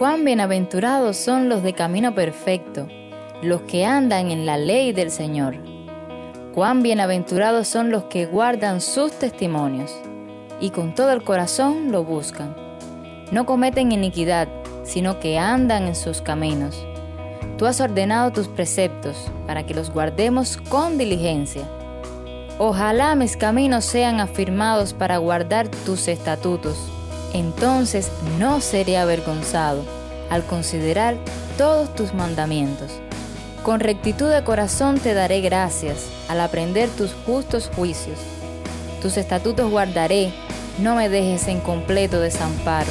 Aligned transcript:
Cuán 0.00 0.24
bienaventurados 0.24 1.18
son 1.18 1.50
los 1.50 1.62
de 1.62 1.74
camino 1.74 2.14
perfecto, 2.14 2.88
los 3.42 3.60
que 3.60 3.84
andan 3.84 4.30
en 4.30 4.46
la 4.46 4.56
ley 4.56 4.94
del 4.94 5.10
Señor. 5.10 5.56
Cuán 6.54 6.82
bienaventurados 6.82 7.68
son 7.68 7.90
los 7.90 8.04
que 8.04 8.24
guardan 8.24 8.80
sus 8.80 9.12
testimonios 9.12 9.94
y 10.58 10.70
con 10.70 10.94
todo 10.94 11.12
el 11.12 11.22
corazón 11.22 11.92
lo 11.92 12.02
buscan. 12.02 12.56
No 13.30 13.44
cometen 13.44 13.92
iniquidad, 13.92 14.48
sino 14.84 15.20
que 15.20 15.38
andan 15.38 15.86
en 15.86 15.94
sus 15.94 16.22
caminos. 16.22 16.82
Tú 17.58 17.66
has 17.66 17.78
ordenado 17.82 18.32
tus 18.32 18.48
preceptos 18.48 19.30
para 19.46 19.66
que 19.66 19.74
los 19.74 19.90
guardemos 19.90 20.56
con 20.70 20.96
diligencia. 20.96 21.68
Ojalá 22.56 23.14
mis 23.16 23.36
caminos 23.36 23.84
sean 23.84 24.18
afirmados 24.18 24.94
para 24.94 25.18
guardar 25.18 25.68
tus 25.68 26.08
estatutos. 26.08 26.90
Entonces 27.32 28.10
no 28.38 28.60
seré 28.60 28.98
avergonzado 28.98 29.82
al 30.30 30.44
considerar 30.44 31.16
todos 31.56 31.94
tus 31.94 32.14
mandamientos. 32.14 32.92
Con 33.62 33.80
rectitud 33.80 34.30
de 34.30 34.42
corazón 34.42 34.98
te 34.98 35.12
daré 35.12 35.40
gracias 35.40 36.06
al 36.28 36.40
aprender 36.40 36.88
tus 36.88 37.12
justos 37.26 37.70
juicios. 37.74 38.18
Tus 39.02 39.16
estatutos 39.16 39.70
guardaré, 39.70 40.32
no 40.78 40.94
me 40.94 41.08
dejes 41.08 41.46
en 41.48 41.60
completo 41.60 42.20
desamparo. 42.20 42.90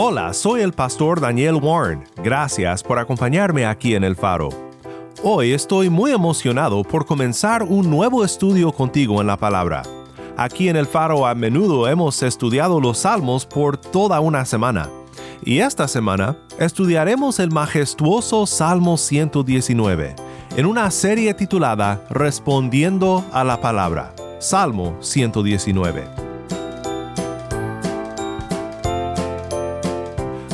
Hola, 0.00 0.32
soy 0.32 0.60
el 0.60 0.72
pastor 0.72 1.20
Daniel 1.20 1.56
Warren. 1.56 2.04
Gracias 2.22 2.84
por 2.84 3.00
acompañarme 3.00 3.66
aquí 3.66 3.96
en 3.96 4.04
El 4.04 4.14
Faro. 4.14 4.48
Hoy 5.24 5.52
estoy 5.52 5.90
muy 5.90 6.12
emocionado 6.12 6.84
por 6.84 7.04
comenzar 7.04 7.64
un 7.64 7.90
nuevo 7.90 8.24
estudio 8.24 8.70
contigo 8.70 9.20
en 9.20 9.26
la 9.26 9.36
palabra. 9.36 9.82
Aquí 10.36 10.68
en 10.68 10.76
El 10.76 10.86
Faro 10.86 11.26
a 11.26 11.34
menudo 11.34 11.88
hemos 11.88 12.22
estudiado 12.22 12.80
los 12.80 12.98
salmos 12.98 13.44
por 13.44 13.76
toda 13.76 14.20
una 14.20 14.44
semana. 14.44 14.88
Y 15.42 15.58
esta 15.58 15.88
semana 15.88 16.36
estudiaremos 16.60 17.40
el 17.40 17.50
majestuoso 17.50 18.46
Salmo 18.46 18.98
119 18.98 20.14
en 20.56 20.66
una 20.66 20.92
serie 20.92 21.34
titulada 21.34 22.06
Respondiendo 22.08 23.24
a 23.32 23.42
la 23.42 23.60
Palabra. 23.60 24.14
Salmo 24.38 24.96
119. 25.00 26.27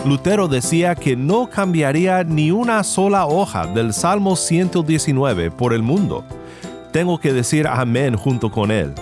Lutero 0.04 0.48
decía 0.48 0.94
que 0.94 1.16
no 1.16 1.48
cambiaría 1.48 2.24
ni 2.24 2.50
una 2.50 2.84
sola 2.84 3.24
hoja 3.26 3.66
del 3.66 3.94
Salmo 3.94 4.36
119 4.36 5.50
por 5.50 5.72
el 5.72 5.82
mundo. 5.82 6.24
Tengo 6.92 7.18
que 7.18 7.32
decir 7.32 7.66
amén 7.66 8.14
junto 8.14 8.50
con 8.50 8.70
él. 8.70 8.92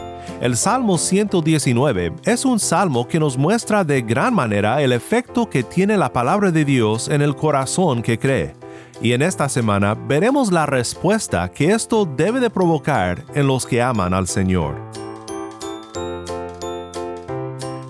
El 0.40 0.56
Salmo 0.56 0.98
119 0.98 2.12
es 2.24 2.44
un 2.44 2.60
salmo 2.60 3.08
que 3.08 3.18
nos 3.18 3.36
muestra 3.36 3.82
de 3.82 4.02
gran 4.02 4.32
manera 4.32 4.80
el 4.80 4.92
efecto 4.92 5.50
que 5.50 5.64
tiene 5.64 5.96
la 5.96 6.12
palabra 6.12 6.52
de 6.52 6.64
Dios 6.64 7.08
en 7.08 7.20
el 7.20 7.34
corazón 7.34 8.00
que 8.00 8.18
cree. 8.20 8.54
Y 9.00 9.12
en 9.12 9.22
esta 9.22 9.48
semana 9.48 9.94
veremos 9.94 10.52
la 10.52 10.66
respuesta 10.66 11.50
que 11.50 11.72
esto 11.72 12.04
debe 12.04 12.38
de 12.38 12.48
provocar 12.50 13.24
en 13.34 13.48
los 13.48 13.66
que 13.66 13.82
aman 13.82 14.14
al 14.14 14.28
Señor. 14.28 15.01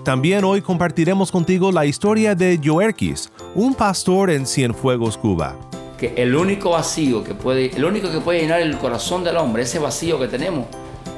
También 0.03 0.43
hoy 0.43 0.61
compartiremos 0.61 1.31
contigo 1.31 1.71
la 1.71 1.85
historia 1.85 2.35
de 2.35 2.59
Joerquis, 2.61 3.31
un 3.55 3.73
pastor 3.73 4.31
en 4.31 4.45
Cienfuegos, 4.45 5.17
Cuba. 5.17 5.55
Que 5.97 6.13
el 6.17 6.35
único 6.35 6.71
vacío 6.71 7.23
que 7.23 7.33
puede, 7.33 7.73
el 7.73 7.85
único 7.85 8.11
que 8.11 8.19
puede 8.19 8.41
llenar 8.41 8.59
el 8.59 8.77
corazón 8.77 9.23
del 9.23 9.37
hombre, 9.37 9.63
ese 9.63 9.79
vacío 9.79 10.19
que 10.19 10.27
tenemos, 10.27 10.65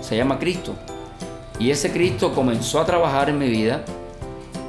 se 0.01 0.15
llama 0.15 0.37
Cristo. 0.37 0.75
Y 1.57 1.71
ese 1.71 1.91
Cristo 1.91 2.31
comenzó 2.35 2.79
a 2.79 2.85
trabajar 2.85 3.27
en 3.27 3.39
mi 3.39 3.49
vida 3.49 3.83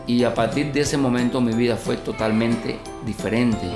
y 0.06 0.24
a 0.24 0.32
partir 0.32 0.72
de 0.72 0.80
ese 0.80 0.96
momento 0.96 1.42
mi 1.42 1.52
vida 1.52 1.76
fue 1.76 1.98
totalmente 1.98 2.78
diferente. 3.04 3.66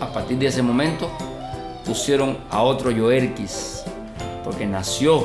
A 0.00 0.12
partir 0.12 0.38
de 0.38 0.46
ese 0.46 0.62
momento 0.62 1.10
pusieron 1.84 2.38
a 2.50 2.62
otro 2.62 2.92
Joerquis, 2.96 3.82
porque 4.44 4.64
nació 4.64 5.24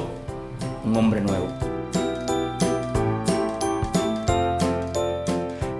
un 0.83 0.97
hombre 0.97 1.21
nuevo. 1.21 1.74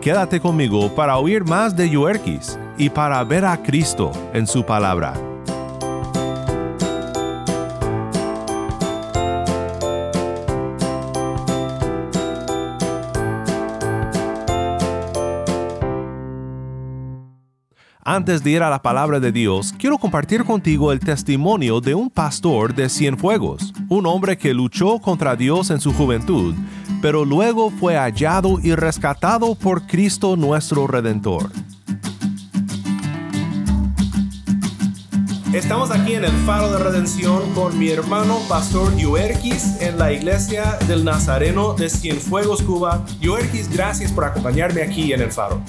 Quédate 0.06 0.40
conmigo 0.40 0.94
para 0.94 1.18
oír 1.18 1.44
más 1.44 1.76
de 1.76 1.90
Yuerquis 1.90 2.60
y 2.78 2.92
para 2.92 3.24
ver 3.24 3.44
a 3.44 3.64
Cristo 3.64 4.12
en 4.36 4.46
su 4.46 4.64
palabra. 4.64 5.16
Antes 18.04 18.44
de 18.44 18.52
ir 18.52 18.62
a 18.62 18.70
la 18.70 18.84
palabra 18.84 19.20
de 19.20 19.32
Dios, 19.32 19.74
quiero 19.76 19.98
compartir 19.98 20.44
contigo 20.44 20.92
el 20.92 21.00
testimonio 21.00 21.82
de 21.82 21.96
un 21.96 22.12
pastor 22.12 22.76
de 22.76 22.90
Cienfuegos, 22.90 23.74
un 23.90 24.06
hombre 24.06 24.38
que 24.38 24.54
luchó 24.54 25.00
contra 25.00 25.36
Dios 25.36 25.72
en 25.72 25.82
su 25.82 25.92
juventud 25.92 26.54
pero 27.06 27.24
luego 27.24 27.70
fue 27.70 27.98
hallado 27.98 28.58
y 28.64 28.74
rescatado 28.74 29.54
por 29.54 29.86
Cristo 29.86 30.36
nuestro 30.36 30.88
Redentor. 30.88 31.52
Estamos 35.54 35.92
aquí 35.92 36.16
en 36.16 36.26
el 36.26 36.32
Faro 36.48 36.72
de 36.72 36.80
Redención 36.80 37.54
con 37.54 37.78
mi 37.78 37.90
hermano 37.90 38.40
Pastor 38.50 38.98
Yuerquis 38.98 39.84
en 39.84 40.00
la 40.00 40.14
iglesia 40.14 40.80
del 40.88 41.06
Nazareno 41.06 41.76
de 41.76 41.92
Cienfuegos, 41.92 42.64
Cuba. 42.64 43.06
Yuerquis, 43.22 43.72
gracias 43.72 44.12
por 44.12 44.24
acompañarme 44.24 44.82
aquí 44.82 45.14
en 45.14 45.22
el 45.22 45.32
Faro. 45.32 45.62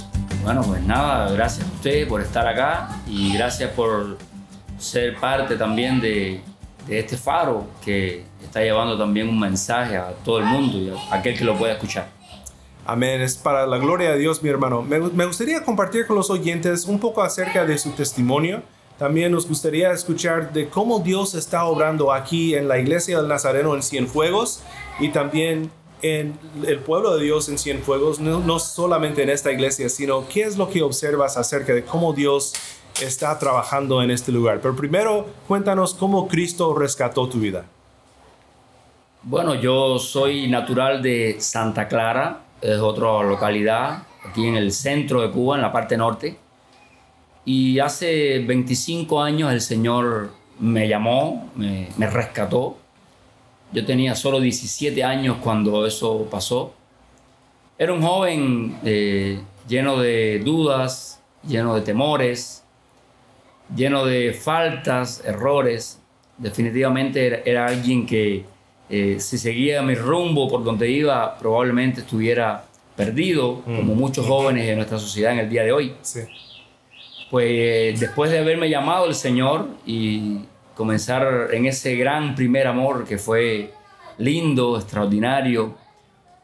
Bueno, 0.42 0.62
pues 0.62 0.82
nada, 0.84 1.30
gracias 1.32 1.68
a 1.68 1.70
usted 1.70 2.08
por 2.08 2.22
estar 2.22 2.48
acá 2.48 2.88
y 3.06 3.34
gracias 3.34 3.72
por 3.72 4.16
ser 4.78 5.16
parte 5.16 5.56
también 5.56 6.00
de, 6.00 6.40
de 6.86 6.98
este 6.98 7.18
faro 7.18 7.66
que 7.84 8.24
está 8.46 8.60
llevando 8.60 8.96
también 8.96 9.28
un 9.28 9.38
mensaje 9.38 9.96
a 9.96 10.12
todo 10.24 10.38
el 10.38 10.44
mundo 10.44 10.78
y 10.78 10.90
a 10.90 11.14
aquel 11.14 11.36
que 11.36 11.44
lo 11.44 11.56
pueda 11.56 11.74
escuchar. 11.74 12.08
Amén, 12.86 13.20
es 13.20 13.36
para 13.36 13.66
la 13.66 13.78
gloria 13.78 14.12
de 14.12 14.18
Dios, 14.18 14.42
mi 14.42 14.48
hermano. 14.48 14.82
Me, 14.82 15.26
gustaría 15.26 15.64
compartir 15.64 16.06
con 16.06 16.14
los 16.14 16.30
oyentes 16.30 16.84
un 16.84 17.00
poco 17.00 17.22
acerca 17.22 17.66
de 17.66 17.78
su 17.78 17.90
testimonio. 17.90 18.62
También 18.96 19.32
nos 19.32 19.46
gustaría 19.48 19.90
escuchar 19.90 20.52
de 20.52 20.68
cómo 20.68 21.00
Dios 21.00 21.34
está 21.34 21.64
obrando 21.64 22.12
aquí 22.12 22.54
en 22.54 22.68
la 22.68 22.78
iglesia 22.78 23.18
del 23.18 23.28
Nazareno 23.28 23.74
en 23.74 23.82
Cienfuegos 23.82 24.62
y 25.00 25.08
también 25.08 25.70
en 26.00 26.38
el 26.64 26.78
pueblo 26.78 27.16
de 27.16 27.24
Dios 27.24 27.48
en 27.48 27.58
Cienfuegos, 27.58 28.20
no, 28.20 28.38
no 28.38 28.58
solamente 28.60 29.22
en 29.22 29.30
esta 29.30 29.50
iglesia, 29.50 29.88
sino 29.88 30.28
qué 30.28 30.42
es 30.42 30.56
lo 30.56 30.70
que 30.70 30.82
observas 30.82 31.36
acerca 31.36 31.74
de 31.74 31.84
cómo 31.84 32.12
Dios 32.12 32.54
está 33.02 33.36
trabajando 33.38 34.00
en 34.00 34.12
este 34.12 34.30
lugar. 34.30 34.60
Pero 34.62 34.76
primero, 34.76 35.26
cuéntanos 35.48 35.92
cómo 35.92 36.28
Cristo 36.28 36.72
rescató 36.74 37.28
tu 37.28 37.40
vida. 37.40 37.66
Bueno, 39.28 39.56
yo 39.56 39.98
soy 39.98 40.46
natural 40.46 41.02
de 41.02 41.40
Santa 41.40 41.88
Clara, 41.88 42.44
es 42.60 42.78
otra 42.78 43.24
localidad 43.24 44.04
aquí 44.24 44.46
en 44.46 44.54
el 44.54 44.70
centro 44.70 45.20
de 45.20 45.32
Cuba, 45.32 45.56
en 45.56 45.62
la 45.62 45.72
parte 45.72 45.96
norte. 45.96 46.36
Y 47.44 47.80
hace 47.80 48.38
25 48.38 49.20
años 49.20 49.52
el 49.52 49.60
Señor 49.60 50.30
me 50.60 50.86
llamó, 50.86 51.50
me, 51.56 51.88
rescató. 52.08 52.78
Yo 53.72 53.84
tenía 53.84 54.14
solo 54.14 54.38
17 54.38 55.02
años 55.02 55.38
cuando 55.42 55.84
eso 55.84 56.28
pasó. 56.30 56.72
Era 57.78 57.92
un 57.94 58.02
joven 58.02 58.78
eh, 58.84 59.40
lleno 59.66 59.96
de 59.98 60.38
dudas, 60.38 61.20
lleno 61.44 61.74
de 61.74 61.80
temores, 61.80 62.62
lleno 63.74 64.04
de 64.04 64.32
faltas, 64.32 65.24
errores. 65.24 66.00
Definitivamente 66.38 67.42
era, 67.44 67.66
alguien 67.66 68.06
que 68.06 68.44
eh, 68.88 69.16
si 69.18 69.38
seguía 69.38 69.82
mi 69.82 69.94
rumbo 69.94 70.48
por 70.48 70.62
donde 70.62 70.88
iba, 70.88 71.36
probablemente 71.38 72.00
estuviera 72.00 72.64
perdido, 72.96 73.62
mm. 73.66 73.76
como 73.76 73.94
muchos 73.94 74.26
jóvenes 74.26 74.66
de 74.66 74.76
nuestra 74.76 74.98
sociedad 74.98 75.32
en 75.32 75.40
el 75.40 75.48
día 75.48 75.64
de 75.64 75.72
hoy. 75.72 75.94
Pues 77.30 77.98
después 77.98 78.30
de 78.30 78.38
haberme 78.38 78.70
llamado 78.70 79.06
el 79.06 79.14
Señor 79.14 79.68
y 79.84 80.40
comenzar 80.74 81.48
en 81.52 81.66
ese 81.66 81.96
gran 81.96 82.34
primer 82.34 82.66
amor 82.66 83.04
que 83.04 83.18
fue 83.18 83.72
lindo, 84.18 84.76
extraordinario, 84.76 85.74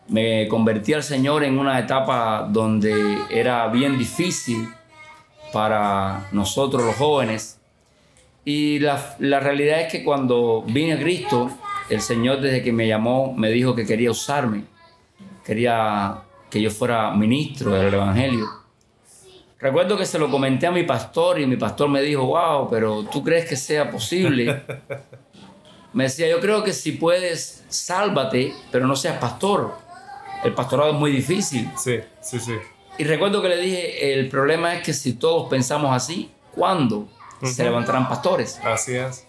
me 0.08 0.48
convertí 0.48 0.92
al 0.92 1.02
Señor 1.02 1.44
en 1.44 1.58
una 1.58 1.78
etapa 1.78 2.48
donde 2.50 3.18
era 3.30 3.68
bien 3.68 3.98
difícil 3.98 4.68
para 5.52 6.28
nosotros 6.32 6.82
los 6.82 6.96
jóvenes. 6.96 7.60
Y 8.44 8.80
la, 8.80 9.14
la, 9.20 9.38
realidad 9.38 9.82
es 9.82 9.92
que 9.92 10.02
cuando 10.02 10.64
vine 10.66 10.94
a 10.94 10.98
Cristo, 10.98 11.48
el 11.94 12.00
Señor 12.00 12.40
desde 12.40 12.62
que 12.62 12.72
me 12.72 12.86
llamó 12.86 13.34
me 13.34 13.50
dijo 13.50 13.74
que 13.74 13.84
quería 13.84 14.10
usarme, 14.10 14.64
quería 15.44 16.22
que 16.50 16.60
yo 16.60 16.70
fuera 16.70 17.10
ministro 17.12 17.72
del 17.72 17.94
Evangelio. 17.94 18.46
Recuerdo 19.58 19.96
que 19.96 20.06
se 20.06 20.18
lo 20.18 20.30
comenté 20.30 20.66
a 20.66 20.70
mi 20.70 20.82
pastor 20.82 21.40
y 21.40 21.46
mi 21.46 21.56
pastor 21.56 21.88
me 21.88 22.02
dijo, 22.02 22.26
wow, 22.26 22.68
pero 22.68 23.04
¿tú 23.04 23.22
crees 23.22 23.48
que 23.48 23.56
sea 23.56 23.90
posible? 23.90 24.62
Me 25.92 26.04
decía, 26.04 26.26
yo 26.26 26.40
creo 26.40 26.64
que 26.64 26.72
si 26.72 26.92
puedes, 26.92 27.64
sálvate, 27.68 28.54
pero 28.70 28.86
no 28.86 28.96
seas 28.96 29.18
pastor. 29.18 29.74
El 30.42 30.54
pastorado 30.54 30.92
es 30.92 30.96
muy 30.96 31.12
difícil. 31.12 31.70
Sí, 31.76 31.98
sí, 32.22 32.40
sí. 32.40 32.54
Y 32.96 33.04
recuerdo 33.04 33.42
que 33.42 33.50
le 33.50 33.58
dije, 33.58 34.14
el 34.14 34.30
problema 34.30 34.74
es 34.74 34.82
que 34.82 34.94
si 34.94 35.12
todos 35.12 35.50
pensamos 35.50 35.94
así, 35.94 36.30
¿cuándo 36.54 37.08
se 37.42 37.62
levantarán 37.62 38.08
pastores? 38.08 38.58
Así 38.64 38.96
es. 38.96 39.26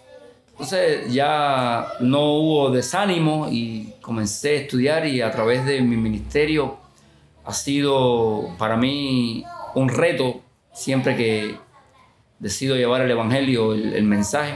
Entonces 0.54 1.12
ya 1.12 1.88
no 1.98 2.34
hubo 2.34 2.70
desánimo 2.70 3.48
y 3.50 3.92
comencé 4.00 4.50
a 4.50 4.60
estudiar 4.60 5.06
y 5.06 5.20
a 5.20 5.32
través 5.32 5.66
de 5.66 5.80
mi 5.80 5.96
ministerio 5.96 6.76
ha 7.44 7.52
sido 7.52 8.50
para 8.56 8.76
mí 8.76 9.44
un 9.74 9.88
reto 9.88 10.42
siempre 10.72 11.16
que 11.16 11.56
decido 12.38 12.76
llevar 12.76 13.00
el 13.02 13.10
Evangelio, 13.10 13.72
el, 13.72 13.94
el 13.94 14.04
mensaje. 14.04 14.54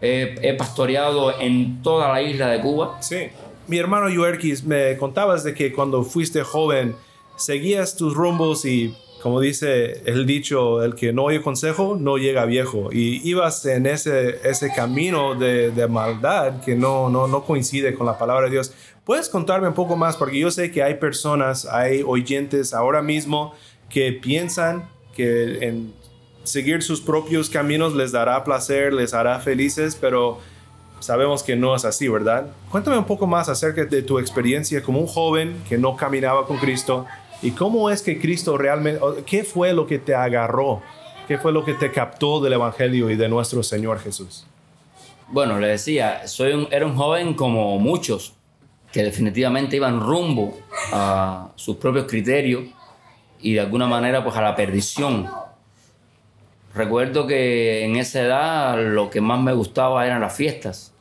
He, 0.00 0.54
pastoreado 0.58 1.40
en 1.40 1.80
toda 1.80 2.12
la 2.12 2.20
isla 2.20 2.48
de 2.48 2.60
Cuba. 2.60 3.00
Sí. 3.00 3.28
Mi 3.68 3.78
hermano 3.78 4.10
Yuerkis, 4.10 4.64
me 4.64 4.98
contabas 4.98 5.44
de 5.44 5.54
que 5.54 5.72
cuando 5.72 6.02
fuiste 6.02 6.42
joven 6.42 6.94
seguías 7.36 7.96
tus 7.96 8.12
rumbos 8.14 8.66
y, 8.66 8.94
como 9.24 9.40
dice 9.40 10.02
el 10.04 10.26
dicho, 10.26 10.84
el 10.84 10.94
que 10.96 11.14
no 11.14 11.24
oye 11.24 11.40
consejo 11.40 11.96
no 11.98 12.18
llega 12.18 12.44
viejo. 12.44 12.90
Y 12.92 13.26
ibas 13.26 13.64
en 13.64 13.86
ese, 13.86 14.38
ese 14.46 14.70
camino 14.70 15.34
de, 15.34 15.72
maldad 15.88 16.60
que 16.62 16.74
no, 16.74 17.08
no, 17.08 17.26
no 17.26 17.42
coincide 17.42 17.94
con 17.94 18.04
la 18.04 18.18
palabra 18.18 18.44
de 18.44 18.50
Dios. 18.50 18.74
¿Puedes 19.06 19.30
contarme 19.30 19.68
un 19.68 19.72
poco 19.72 19.96
más? 19.96 20.18
Porque 20.18 20.38
yo 20.38 20.50
sé 20.50 20.70
que 20.70 20.82
hay 20.82 20.96
personas, 20.96 21.64
hay 21.64 22.02
oyentes 22.06 22.74
ahora 22.74 23.00
mismo 23.00 23.54
que 23.88 24.12
piensan 24.12 24.90
que 25.16 25.66
en 25.68 25.94
seguir 26.42 26.82
sus 26.82 27.00
propios 27.00 27.48
caminos 27.48 27.94
les 27.94 28.12
dará 28.12 28.44
placer, 28.44 28.92
les 28.92 29.14
hará 29.14 29.40
felices, 29.40 29.96
pero 29.98 30.38
sabemos 31.00 31.42
que 31.42 31.56
no 31.56 31.74
es 31.74 31.86
así, 31.86 32.08
¿verdad? 32.08 32.48
Cuéntame 32.70 32.98
un 32.98 33.06
poco 33.06 33.26
más 33.26 33.48
acerca 33.48 33.86
de 33.86 34.02
tu 34.02 34.18
experiencia 34.18 34.82
como 34.82 35.00
un 35.00 35.06
joven 35.06 35.62
que 35.66 35.78
no 35.78 35.96
caminaba 35.96 36.46
con 36.46 36.58
Cristo 36.58 37.06
y 37.42 37.50
cómo 37.52 37.90
es 37.90 38.02
que 38.02 38.18
Cristo 38.18 38.56
realmente, 38.56 39.00
qué 39.26 39.44
fue 39.44 39.72
lo 39.72 39.86
que 39.86 39.98
te 39.98 40.14
agarró, 40.14 40.82
qué 41.28 41.38
fue 41.38 41.52
lo 41.52 41.64
que 41.64 41.74
te 41.74 41.90
captó 41.92 42.40
del 42.40 42.54
Evangelio 42.54 43.10
y 43.10 43.16
de 43.16 43.28
nuestro 43.28 43.62
Señor 43.62 43.98
Jesús. 44.00 44.46
Bueno, 45.28 45.58
le 45.58 45.68
decía, 45.68 46.26
soy 46.26 46.52
un, 46.52 46.68
era 46.70 46.86
un 46.86 46.96
joven 46.96 47.34
como 47.34 47.78
muchos 47.78 48.34
que 48.92 49.02
definitivamente 49.02 49.76
iban 49.76 50.00
rumbo 50.00 50.56
a 50.92 51.50
sus 51.56 51.76
propios 51.76 52.06
criterios 52.06 52.64
y 53.40 53.54
de 53.54 53.60
alguna 53.60 53.86
manera 53.86 54.22
pues 54.22 54.36
a 54.36 54.42
la 54.42 54.54
perdición. 54.54 55.28
Recuerdo 56.74 57.26
que 57.26 57.84
en 57.84 57.96
esa 57.96 58.20
edad 58.20 58.78
lo 58.78 59.10
que 59.10 59.20
más 59.20 59.40
me 59.40 59.52
gustaba 59.52 60.06
eran 60.06 60.20
las 60.20 60.36
fiestas 60.36 60.92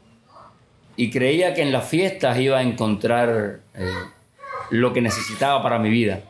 y 0.96 1.10
creía 1.10 1.54
que 1.54 1.62
en 1.62 1.72
las 1.72 1.88
fiestas 1.88 2.38
iba 2.40 2.60
a 2.60 2.62
encontrar 2.62 3.62
eh, 3.74 3.92
lo 4.74 4.92
que 4.92 5.02
necesitaba 5.02 5.62
para 5.62 5.78
mi 5.78 5.92
vida. 5.92 6.24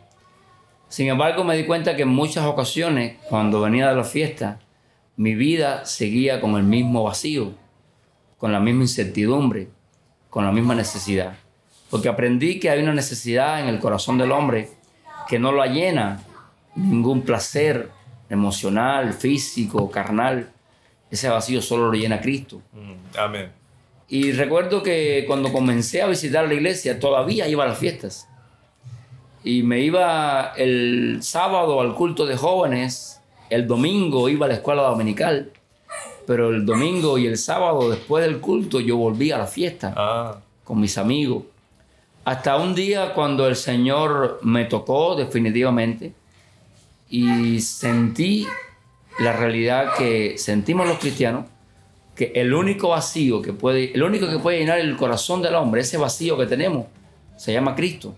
Sin 0.90 1.08
embargo, 1.08 1.46
me 1.46 1.56
di 1.56 1.66
cuenta 1.66 1.96
que 1.96 2.02
en 2.02 2.10
muchas 2.10 2.46
ocasiones, 2.46 3.16
cuando 3.30 3.62
venía 3.62 3.88
de 3.88 3.96
la 3.96 4.04
fiesta, 4.04 4.60
mi 5.16 5.34
vida 5.34 5.86
seguía 5.86 6.42
con 6.42 6.58
el 6.58 6.64
mismo 6.64 7.04
vacío, 7.04 7.54
con 8.38 8.52
la 8.52 8.60
misma 8.60 8.82
incertidumbre, 8.82 9.70
con 10.30 10.44
la 10.44 10.52
misma 10.52 10.76
necesidad. 10.76 11.38
Porque 11.90 12.10
aprendí 12.10 12.60
que 12.60 12.70
hay 12.70 12.82
una 12.84 12.94
necesidad 12.94 13.62
en 13.62 13.70
el 13.70 13.80
corazón 13.80 14.18
del 14.18 14.34
hombre 14.34 14.68
que 15.30 15.40
no 15.40 15.54
la 15.54 15.68
llena 15.68 16.22
ningún 16.76 17.22
placer 17.22 17.92
emocional, 18.30 19.14
físico, 19.14 19.90
carnal. 19.90 20.52
Ese 21.10 21.30
vacío 21.30 21.62
solo 21.62 21.90
lo 21.90 21.94
llena 21.94 22.20
Cristo. 22.20 22.62
Mm, 22.74 23.18
amén. 23.18 23.52
Y 24.10 24.34
recuerdo 24.34 24.84
que 24.84 25.24
cuando 25.28 25.54
comencé 25.54 26.02
a 26.02 26.08
visitar 26.08 26.46
la 26.46 26.56
iglesia, 26.56 27.00
todavía 27.00 27.48
iba 27.48 27.64
a 27.64 27.68
las 27.68 27.78
fiestas. 27.78 28.28
Y 29.44 29.64
me 29.64 29.82
iba 29.82 30.54
el 30.56 31.20
sábado 31.22 31.82
al 31.82 31.96
culto 31.96 32.26
de 32.26 32.38
jóvenes, 32.38 33.22
el 33.50 33.68
domingo 33.68 34.30
iba 34.30 34.46
a 34.46 34.50
la 34.50 34.56
escuela 34.56 34.84
dominical, 34.84 35.52
pero 36.26 36.50
el 36.50 36.66
domingo 36.66 37.18
y 37.18 37.28
el 37.28 37.38
sábado 37.38 37.90
después 37.90 38.24
del 38.24 38.40
culto 38.40 38.80
yo 38.80 38.98
volví 38.98 39.32
a 39.32 39.38
la 39.38 39.48
fiesta 39.48 39.94
Ah, 39.96 40.38
con 40.64 40.80
mis 40.80 40.98
amigos. 40.98 41.44
Hasta 42.26 42.56
un 42.56 42.74
día 42.74 43.14
cuando 43.14 43.48
el 43.48 43.58
Señor 43.58 44.40
me 44.44 44.64
tocó 44.66 45.16
definitivamente 45.16 46.14
y 47.10 47.60
sentí 47.60 48.48
la 49.20 49.34
realidad 49.34 49.94
que 49.98 50.38
sentimos 50.38 50.88
los 50.88 51.00
cristianos, 51.00 51.46
que 52.16 52.32
el 52.36 52.54
único 52.54 52.90
vacío 52.90 53.42
que 53.42 53.54
puede, 53.54 53.94
el 53.94 54.04
único 54.04 54.30
que 54.30 54.40
puede 54.40 54.60
llenar 54.60 54.80
el 54.80 54.96
corazón 54.96 55.42
del 55.42 55.56
hombre, 55.56 55.82
ese 55.82 55.98
vacío 55.98 56.38
que 56.38 56.46
tenemos, 56.46 56.86
se 57.38 57.52
llama 57.52 57.76
Cristo. 57.76 58.16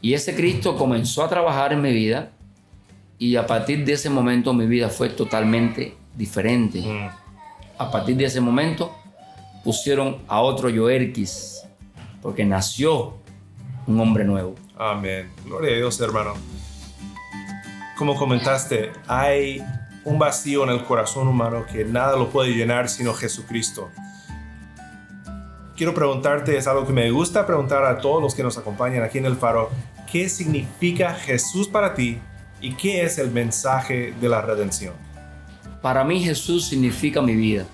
Y 0.00 0.14
ese 0.14 0.34
Cristo 0.34 0.76
comenzó 0.76 1.22
a 1.22 1.28
trabajar 1.28 1.72
en 1.72 1.82
mi 1.82 1.92
vida 1.92 2.30
y 3.18 3.36
a 3.36 3.46
partir 3.46 3.84
de 3.84 3.92
ese 3.92 4.08
momento 4.08 4.54
mi 4.54 4.66
vida 4.66 4.88
fue 4.88 5.10
totalmente 5.10 5.96
diferente. 6.16 6.82
A 7.78 7.90
partir 7.90 8.16
de 8.16 8.24
ese 8.24 8.40
momento 8.40 8.94
pusieron 9.62 10.18
a 10.26 10.40
otro 10.40 10.70
Yoerkis, 10.70 11.62
porque 12.22 12.44
nació 12.44 13.14
un 13.86 14.00
hombre 14.00 14.24
nuevo. 14.24 14.54
amén. 14.78 15.30
Gloria 15.44 15.72
a 15.72 15.76
Dios, 15.76 16.00
hermano. 16.00 16.34
Como 17.98 18.16
comentaste, 18.16 18.92
hay 19.06 19.62
un 20.04 20.18
vacío 20.18 20.64
en 20.64 20.70
el 20.70 20.84
corazón 20.84 21.28
humano 21.28 21.66
que 21.70 21.84
nada 21.84 22.16
lo 22.16 22.30
puede 22.30 22.54
llenar 22.54 22.88
sino 22.88 23.12
Jesucristo. 23.12 23.90
Quiero 25.80 25.94
preguntarte, 25.94 26.58
es 26.58 26.66
algo 26.66 26.86
que 26.86 26.92
me 26.92 27.10
gusta 27.10 27.46
preguntar 27.46 27.86
a 27.86 28.02
todos 28.02 28.20
los 28.20 28.34
que 28.34 28.42
nos 28.42 28.58
acompañan 28.58 29.02
aquí 29.02 29.16
en 29.16 29.24
el 29.24 29.34
faro, 29.34 29.70
¿qué 30.12 30.28
significa 30.28 31.14
Jesús 31.14 31.68
para 31.68 31.94
ti 31.94 32.18
y 32.60 32.74
qué 32.74 33.02
es 33.02 33.16
el 33.16 33.30
mensaje 33.30 34.12
de 34.20 34.28
la 34.28 34.42
redención? 34.42 34.92
Para 35.80 36.04
mí 36.04 36.22
Jesús 36.22 36.66
significa 36.66 37.22
mi 37.22 37.34
vida. 37.34 37.64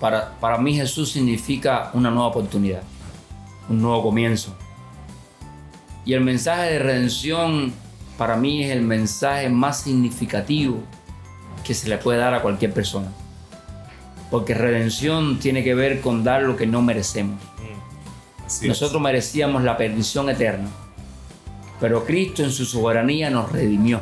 Para, 0.00 0.30
para 0.40 0.56
mí 0.56 0.74
Jesús 0.74 1.12
significa 1.12 1.90
una 1.92 2.10
nueva 2.10 2.28
oportunidad, 2.28 2.82
un 3.68 3.82
nuevo 3.82 4.04
comienzo. 4.04 4.56
Y 6.06 6.14
el 6.14 6.22
mensaje 6.22 6.70
de 6.70 6.78
redención 6.78 7.74
para 8.16 8.38
mí 8.38 8.64
es 8.64 8.70
el 8.70 8.80
mensaje 8.80 9.50
más 9.50 9.82
significativo 9.82 10.78
que 11.62 11.74
se 11.74 11.90
le 11.90 11.98
puede 11.98 12.20
dar 12.20 12.32
a 12.32 12.40
cualquier 12.40 12.72
persona. 12.72 13.12
Porque 14.30 14.54
redención 14.54 15.38
tiene 15.38 15.62
que 15.62 15.74
ver 15.74 16.00
con 16.00 16.24
dar 16.24 16.42
lo 16.42 16.56
que 16.56 16.66
no 16.66 16.82
merecemos. 16.82 17.40
Así 18.44 18.64
es. 18.64 18.68
Nosotros 18.68 19.00
merecíamos 19.02 19.62
la 19.62 19.76
perdición 19.76 20.28
eterna, 20.30 20.68
pero 21.80 22.04
Cristo 22.04 22.42
en 22.44 22.50
su 22.50 22.64
soberanía 22.64 23.28
nos 23.30 23.50
redimió 23.50 24.00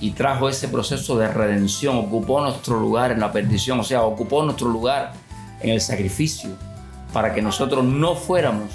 y 0.00 0.10
trajo 0.10 0.48
ese 0.48 0.66
proceso 0.68 1.16
de 1.16 1.28
redención, 1.28 1.96
ocupó 1.96 2.40
nuestro 2.40 2.80
lugar 2.80 3.12
en 3.12 3.20
la 3.20 3.30
perdición, 3.30 3.78
o 3.78 3.84
sea, 3.84 4.02
ocupó 4.02 4.42
nuestro 4.44 4.68
lugar 4.68 5.12
en 5.60 5.70
el 5.70 5.80
sacrificio 5.80 6.50
para 7.12 7.32
que 7.32 7.40
nosotros 7.42 7.84
no 7.84 8.16
fuéramos 8.16 8.70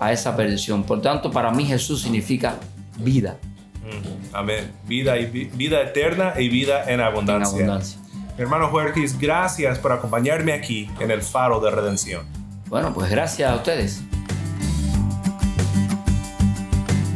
a 0.00 0.12
esa 0.12 0.36
perdición. 0.36 0.82
Por 0.82 1.00
tanto, 1.00 1.30
para 1.30 1.50
mí 1.50 1.64
Jesús 1.64 2.02
significa 2.02 2.56
vida 2.98 3.36
Mm, 3.80 4.34
Amén. 4.34 4.70
Vida, 4.86 5.16
y, 5.16 5.24
vi- 5.26 5.46
vida 5.54 5.80
eterna 5.80 6.34
y 6.38 6.50
vida 6.50 6.82
en 6.84 6.94
en 6.94 7.00
abundancia. 7.00 7.97
Hermano 8.38 8.70
Huerquis, 8.70 9.18
gracias 9.18 9.80
por 9.80 9.90
acompañarme 9.90 10.52
aquí 10.52 10.88
en 11.00 11.10
el 11.10 11.22
faro 11.22 11.58
de 11.58 11.72
redención. 11.72 12.24
Bueno, 12.68 12.94
pues 12.94 13.10
gracias 13.10 13.50
a 13.50 13.56
ustedes. 13.56 14.04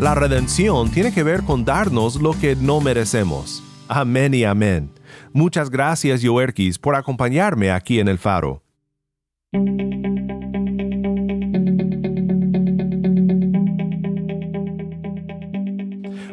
La 0.00 0.16
redención 0.16 0.90
tiene 0.90 1.14
que 1.14 1.22
ver 1.22 1.44
con 1.44 1.64
darnos 1.64 2.16
lo 2.16 2.32
que 2.32 2.56
no 2.56 2.80
merecemos. 2.80 3.62
Amén 3.86 4.34
y 4.34 4.42
amén. 4.42 4.90
Muchas 5.32 5.70
gracias, 5.70 6.22
Yoerkis, 6.22 6.76
por 6.80 6.96
acompañarme 6.96 7.70
aquí 7.70 8.00
en 8.00 8.08
el 8.08 8.18
faro. 8.18 8.64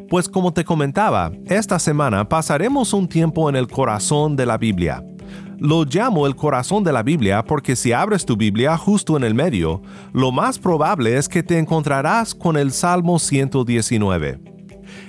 Pues 0.10 0.28
como 0.28 0.51
te 0.51 0.66
comentaba, 0.66 1.32
esta 1.46 1.78
semana 1.78 2.28
pasaremos 2.28 2.94
un 2.94 3.08
tiempo 3.08 3.48
en 3.48 3.56
el 3.56 3.68
corazón 3.68 4.36
de 4.36 4.48
la 4.48 4.58
Biblia. 4.58 5.04
Lo 5.60 5.84
llamo 5.84 6.25
el 6.25 6.36
corazón 6.36 6.84
de 6.84 6.92
la 6.92 7.04
Biblia 7.04 7.44
porque 7.44 7.75
si 7.75 7.92
abres 7.92 8.25
tu 8.25 8.36
Biblia 8.36 8.75
justo 8.75 9.18
en 9.18 9.24
el 9.24 9.36
medio, 9.36 9.84
lo 10.12 10.32
más 10.32 10.58
probable 10.58 11.16
es 11.16 11.30
que 11.30 11.44
te 11.44 11.60
encontrarás 11.60 12.34
con 12.34 12.58
el 12.58 12.72
Salmo 12.72 13.20
119. 13.20 14.39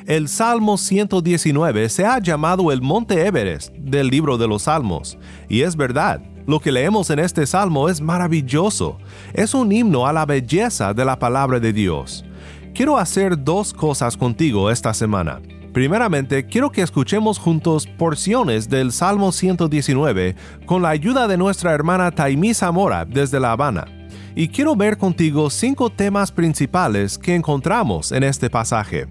El 0.06 0.28
Salmo 0.28 0.76
119 0.76 1.88
se 1.88 2.04
ha 2.04 2.18
llamado 2.18 2.70
el 2.70 2.82
Monte 2.82 3.26
Everest 3.26 3.72
del 3.76 4.08
libro 4.08 4.36
de 4.36 4.48
los 4.48 4.64
Salmos, 4.64 5.16
y 5.48 5.62
es 5.62 5.76
verdad, 5.76 6.20
lo 6.46 6.60
que 6.60 6.72
leemos 6.72 7.08
en 7.08 7.20
este 7.20 7.46
salmo 7.46 7.88
es 7.88 8.00
maravilloso. 8.00 8.98
Es 9.32 9.54
un 9.54 9.72
himno 9.72 10.06
a 10.06 10.12
la 10.12 10.26
belleza 10.26 10.92
de 10.92 11.04
la 11.04 11.18
palabra 11.18 11.60
de 11.60 11.72
Dios. 11.72 12.24
Quiero 12.74 12.98
hacer 12.98 13.42
dos 13.42 13.72
cosas 13.72 14.16
contigo 14.16 14.70
esta 14.70 14.94
semana. 14.94 15.40
Primeramente, 15.72 16.46
quiero 16.46 16.70
que 16.70 16.82
escuchemos 16.82 17.38
juntos 17.38 17.86
porciones 17.86 18.68
del 18.68 18.92
Salmo 18.92 19.32
119 19.32 20.34
con 20.66 20.82
la 20.82 20.88
ayuda 20.90 21.28
de 21.28 21.36
nuestra 21.36 21.72
hermana 21.72 22.10
Taimí 22.10 22.54
Zamora 22.54 23.04
desde 23.04 23.38
La 23.38 23.52
Habana. 23.52 23.86
Y 24.34 24.48
quiero 24.48 24.76
ver 24.76 24.98
contigo 24.98 25.50
cinco 25.50 25.90
temas 25.90 26.32
principales 26.32 27.18
que 27.18 27.34
encontramos 27.34 28.12
en 28.12 28.24
este 28.24 28.50
pasaje. 28.50 29.06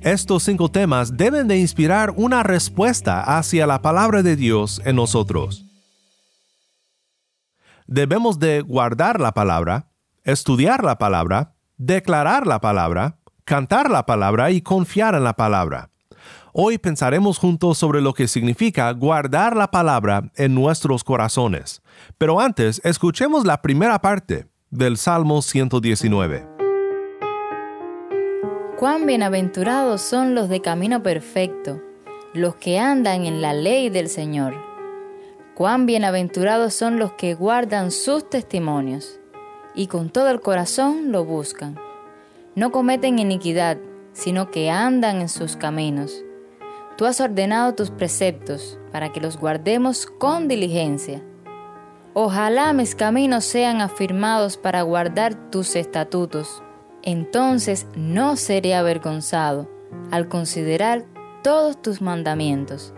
Estos 0.00 0.42
cinco 0.42 0.68
temas 0.68 1.16
deben 1.16 1.48
de 1.48 1.58
inspirar 1.58 2.12
una 2.16 2.42
respuesta 2.42 3.20
hacia 3.38 3.66
la 3.66 3.82
palabra 3.82 4.22
de 4.22 4.36
Dios 4.36 4.80
en 4.84 4.96
nosotros 4.96 5.66
debemos 7.90 8.38
de 8.38 8.60
guardar 8.60 9.20
la 9.20 9.34
palabra, 9.34 9.90
estudiar 10.22 10.84
la 10.84 10.96
palabra, 10.96 11.56
declarar 11.80 12.46
la 12.46 12.60
palabra, 12.60 13.16
cantar 13.44 13.90
la 13.90 14.04
palabra 14.04 14.50
y 14.50 14.60
confiar 14.60 15.14
en 15.14 15.24
la 15.24 15.32
palabra. 15.32 15.88
Hoy 16.52 16.76
pensaremos 16.76 17.38
juntos 17.38 17.78
sobre 17.78 18.02
lo 18.02 18.12
que 18.12 18.28
significa 18.28 18.90
guardar 18.92 19.56
la 19.56 19.70
palabra 19.70 20.30
en 20.36 20.54
nuestros 20.54 21.02
corazones. 21.04 21.80
Pero 22.18 22.38
antes, 22.38 22.82
escuchemos 22.84 23.46
la 23.46 23.62
primera 23.62 23.98
parte 23.98 24.46
del 24.68 24.98
Salmo 24.98 25.40
119. 25.40 26.46
Cuán 28.78 29.06
bienaventurados 29.06 30.02
son 30.02 30.34
los 30.34 30.50
de 30.50 30.60
camino 30.60 31.02
perfecto, 31.02 31.80
los 32.34 32.56
que 32.56 32.78
andan 32.78 33.24
en 33.24 33.40
la 33.40 33.54
ley 33.54 33.88
del 33.88 34.10
Señor. 34.10 34.54
Cuán 35.54 35.86
bienaventurados 35.86 36.74
son 36.74 36.98
los 36.98 37.12
que 37.12 37.32
guardan 37.32 37.90
sus 37.90 38.28
testimonios 38.28 39.19
y 39.74 39.86
con 39.86 40.10
todo 40.10 40.30
el 40.30 40.40
corazón 40.40 41.12
lo 41.12 41.24
buscan. 41.24 41.78
No 42.54 42.72
cometen 42.72 43.18
iniquidad, 43.18 43.78
sino 44.12 44.50
que 44.50 44.70
andan 44.70 45.20
en 45.20 45.28
sus 45.28 45.56
caminos. 45.56 46.24
Tú 46.96 47.06
has 47.06 47.20
ordenado 47.20 47.74
tus 47.74 47.90
preceptos 47.90 48.78
para 48.92 49.12
que 49.12 49.20
los 49.20 49.38
guardemos 49.38 50.06
con 50.06 50.48
diligencia. 50.48 51.22
Ojalá 52.12 52.72
mis 52.72 52.94
caminos 52.94 53.44
sean 53.44 53.80
afirmados 53.80 54.56
para 54.56 54.82
guardar 54.82 55.50
tus 55.50 55.76
estatutos. 55.76 56.62
Entonces 57.02 57.86
no 57.94 58.36
seré 58.36 58.74
avergonzado 58.74 59.70
al 60.10 60.28
considerar 60.28 61.04
todos 61.42 61.80
tus 61.80 62.02
mandamientos. 62.02 62.92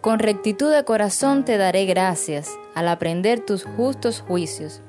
Con 0.00 0.18
rectitud 0.18 0.72
de 0.72 0.84
corazón 0.84 1.44
te 1.44 1.56
daré 1.58 1.84
gracias 1.84 2.50
al 2.74 2.88
aprender 2.88 3.40
tus 3.40 3.64
justos 3.64 4.20
juicios. 4.20 4.82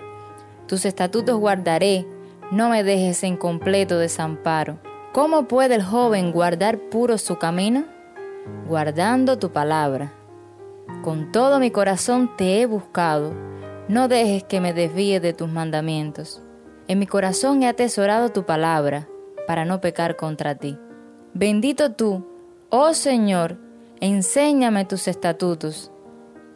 Tus 0.68 0.86
estatutos 0.86 1.40
guardaré, 1.40 2.06
no 2.52 2.70
me 2.70 2.84
dejes 2.84 3.24
en 3.24 3.38
completo 3.38 3.98
desamparo. 3.98 4.80
¿Cómo 5.14 5.48
puede 5.48 5.76
el 5.76 5.84
joven 5.84 6.32
guardar 6.32 6.78
puro 6.78 7.18
su 7.18 7.38
camino? 7.38 7.86
Guardando 8.68 9.40
tu 9.40 9.52
palabra. 9.52 10.14
Con 11.04 11.32
todo 11.32 11.60
mi 11.60 11.72
corazón 11.72 12.30
te 12.38 12.62
he 12.62 12.66
buscado, 12.66 13.34
no 13.88 14.10
dejes 14.10 14.44
que 14.44 14.60
me 14.60 14.74
desvíe 14.74 15.20
de 15.22 15.34
tus 15.34 15.50
mandamientos. 15.50 16.42
En 16.90 17.00
mi 17.00 17.08
corazón 17.08 17.64
he 17.64 17.68
atesorado 17.68 18.30
tu 18.30 18.46
palabra, 18.46 19.08
para 19.48 19.64
no 19.64 19.80
pecar 19.80 20.18
contra 20.18 20.56
ti. 20.56 20.78
Bendito 21.34 21.94
tú, 21.94 22.28
oh 22.70 22.94
Señor, 22.94 23.58
enséñame 24.02 24.84
tus 24.84 25.08
estatutos. 25.08 25.92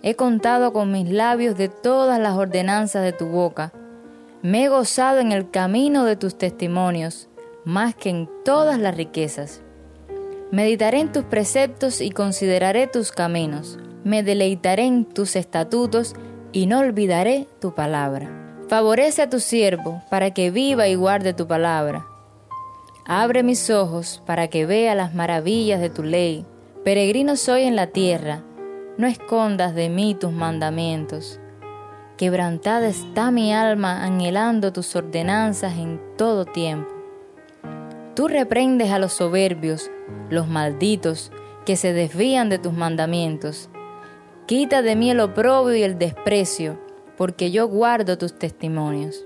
He 0.03 0.15
contado 0.15 0.73
con 0.73 0.91
mis 0.91 1.09
labios 1.09 1.55
de 1.57 1.69
todas 1.69 2.19
las 2.19 2.35
ordenanzas 2.35 3.03
de 3.03 3.13
tu 3.13 3.27
boca. 3.27 3.71
Me 4.43 4.63
he 4.63 4.69
gozado 4.69 5.19
en 5.19 5.31
el 5.31 5.51
camino 5.51 6.03
de 6.03 6.15
tus 6.15 6.35
testimonios, 6.35 7.29
más 7.63 7.93
que 7.93 8.09
en 8.09 8.29
todas 8.43 8.79
las 8.79 8.95
riquezas. 8.97 9.61
Meditaré 10.51 10.99
en 10.99 11.11
tus 11.11 11.23
preceptos 11.25 12.01
y 12.01 12.09
consideraré 12.09 12.87
tus 12.87 13.11
caminos. 13.11 13.77
Me 14.03 14.23
deleitaré 14.23 14.85
en 14.85 15.05
tus 15.05 15.35
estatutos 15.35 16.15
y 16.51 16.65
no 16.65 16.79
olvidaré 16.79 17.47
tu 17.59 17.75
palabra. 17.75 18.57
Favorece 18.67 19.21
a 19.21 19.29
tu 19.29 19.39
siervo 19.39 20.01
para 20.09 20.31
que 20.31 20.49
viva 20.49 20.87
y 20.87 20.95
guarde 20.95 21.33
tu 21.33 21.45
palabra. 21.45 22.07
Abre 23.05 23.43
mis 23.43 23.69
ojos 23.69 24.23
para 24.25 24.47
que 24.47 24.65
vea 24.65 24.95
las 24.95 25.13
maravillas 25.13 25.81
de 25.81 25.91
tu 25.91 26.01
ley. 26.01 26.45
Peregrino 26.83 27.35
soy 27.35 27.63
en 27.63 27.75
la 27.75 27.87
tierra, 27.87 28.41
no 28.97 29.05
escondas 29.05 29.75
de 29.75 29.89
mí 29.89 30.15
tus 30.15 30.31
mandamientos. 30.31 31.40
Quebrantada 32.21 32.87
está 32.87 33.31
mi 33.31 33.51
alma 33.51 34.03
anhelando 34.05 34.71
tus 34.71 34.95
ordenanzas 34.95 35.75
en 35.79 35.99
todo 36.19 36.45
tiempo. 36.45 36.93
Tú 38.15 38.27
reprendes 38.27 38.91
a 38.91 38.99
los 38.99 39.13
soberbios, 39.13 39.89
los 40.29 40.47
malditos, 40.47 41.31
que 41.65 41.75
se 41.75 41.93
desvían 41.93 42.49
de 42.49 42.59
tus 42.59 42.73
mandamientos. 42.73 43.71
Quita 44.45 44.83
de 44.83 44.95
mí 44.95 45.09
el 45.09 45.19
oprobio 45.19 45.75
y 45.75 45.81
el 45.81 45.97
desprecio, 45.97 46.79
porque 47.17 47.49
yo 47.49 47.67
guardo 47.67 48.19
tus 48.19 48.37
testimonios. 48.37 49.25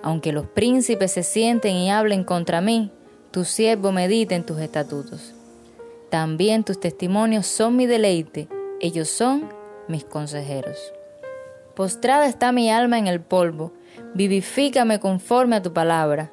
Aunque 0.00 0.30
los 0.30 0.46
príncipes 0.46 1.10
se 1.10 1.24
sienten 1.24 1.74
y 1.74 1.90
hablen 1.90 2.22
contra 2.22 2.60
mí, 2.60 2.92
tu 3.32 3.42
siervo 3.42 3.90
medita 3.90 4.36
en 4.36 4.46
tus 4.46 4.60
estatutos. 4.60 5.34
También 6.10 6.62
tus 6.62 6.78
testimonios 6.78 7.44
son 7.48 7.74
mi 7.74 7.86
deleite, 7.86 8.46
ellos 8.80 9.08
son 9.08 9.48
mis 9.88 10.04
consejeros. 10.04 10.78
Postrada 11.74 12.26
está 12.26 12.52
mi 12.52 12.70
alma 12.70 12.98
en 12.98 13.08
el 13.08 13.20
polvo, 13.20 13.72
vivifícame 14.14 15.00
conforme 15.00 15.56
a 15.56 15.62
tu 15.62 15.72
palabra. 15.72 16.30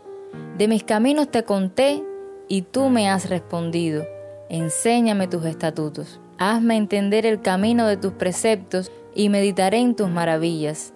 De 0.57 0.67
mis 0.67 0.83
caminos 0.83 1.29
te 1.29 1.43
conté 1.43 2.03
y 2.47 2.61
tú 2.61 2.89
me 2.89 3.09
has 3.09 3.29
respondido. 3.29 4.05
Enséñame 4.49 5.27
tus 5.27 5.45
estatutos. 5.45 6.19
Hazme 6.37 6.75
entender 6.75 7.25
el 7.25 7.41
camino 7.41 7.87
de 7.87 7.97
tus 7.97 8.13
preceptos 8.13 8.91
y 9.15 9.29
meditaré 9.29 9.79
en 9.79 9.95
tus 9.95 10.09
maravillas. 10.09 10.93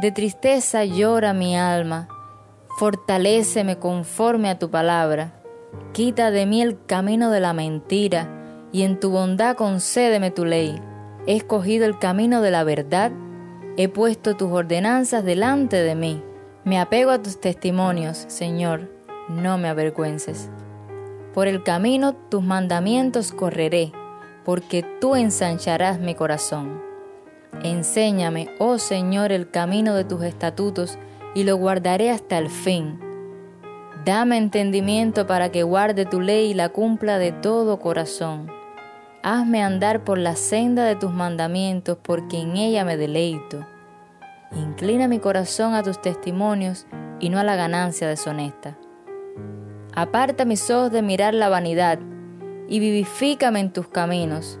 De 0.00 0.12
tristeza 0.12 0.84
llora 0.84 1.32
mi 1.32 1.56
alma, 1.56 2.08
fortaléceme 2.78 3.78
conforme 3.78 4.48
a 4.48 4.58
tu 4.58 4.70
palabra. 4.70 5.32
Quita 5.92 6.30
de 6.30 6.46
mí 6.46 6.62
el 6.62 6.84
camino 6.86 7.30
de 7.30 7.40
la 7.40 7.52
mentira, 7.52 8.28
y 8.72 8.82
en 8.82 8.98
tu 8.98 9.10
bondad 9.10 9.56
concédeme 9.56 10.30
tu 10.30 10.44
ley. 10.44 10.80
He 11.26 11.36
escogido 11.36 11.84
el 11.84 11.98
camino 11.98 12.40
de 12.40 12.50
la 12.50 12.64
verdad, 12.64 13.12
he 13.76 13.88
puesto 13.88 14.36
tus 14.36 14.50
ordenanzas 14.50 15.24
delante 15.24 15.76
de 15.76 15.94
mí. 15.94 16.22
Me 16.64 16.78
apego 16.78 17.10
a 17.10 17.22
tus 17.22 17.40
testimonios, 17.40 18.24
Señor, 18.28 18.90
no 19.28 19.58
me 19.58 19.68
avergüences. 19.68 20.50
Por 21.34 21.48
el 21.48 21.62
camino 21.62 22.14
tus 22.14 22.42
mandamientos 22.42 23.32
correré, 23.32 23.92
porque 24.44 24.84
tú 25.00 25.16
ensancharás 25.16 25.98
mi 25.98 26.14
corazón. 26.14 26.82
Enséñame, 27.62 28.48
oh 28.58 28.78
Señor, 28.78 29.32
el 29.32 29.50
camino 29.50 29.94
de 29.94 30.04
tus 30.04 30.22
estatutos, 30.22 30.98
y 31.34 31.44
lo 31.44 31.56
guardaré 31.56 32.10
hasta 32.10 32.36
el 32.36 32.50
fin 32.50 32.98
Dame 34.04 34.36
entendimiento 34.36 35.28
para 35.28 35.52
que 35.52 35.62
guarde 35.62 36.06
tu 36.06 36.20
ley 36.20 36.50
y 36.50 36.54
la 36.54 36.70
cumpla 36.70 37.18
de 37.18 37.30
todo 37.30 37.78
corazón. 37.78 38.50
Hazme 39.24 39.62
andar 39.62 40.02
por 40.04 40.18
la 40.18 40.34
senda 40.34 40.84
de 40.84 40.96
tus 40.96 41.12
mandamientos, 41.12 41.96
porque 42.02 42.40
en 42.40 42.56
ella 42.56 42.84
me 42.84 42.96
deleito. 42.96 43.64
Inclina 44.52 45.06
mi 45.06 45.20
corazón 45.20 45.74
a 45.74 45.82
tus 45.82 46.02
testimonios 46.02 46.86
y 47.20 47.28
no 47.28 47.38
a 47.38 47.44
la 47.44 47.54
ganancia 47.54 48.08
deshonesta. 48.08 48.76
Aparta 49.94 50.44
mis 50.44 50.68
ojos 50.70 50.90
de 50.90 51.02
mirar 51.02 51.34
la 51.34 51.48
vanidad 51.48 51.98
y 52.68 52.80
vivifícame 52.80 53.60
en 53.60 53.72
tus 53.72 53.86
caminos. 53.86 54.58